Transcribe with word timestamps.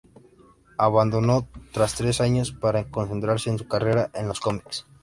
Abandonó 0.79 1.47
tras 1.71 1.93
tres 1.93 2.21
años 2.21 2.51
para 2.53 2.85
concentrarse 2.89 3.51
en 3.51 3.59
su 3.59 3.67
carrera 3.67 4.09
en 4.15 4.27
los 4.27 4.39
comics. 4.39 4.87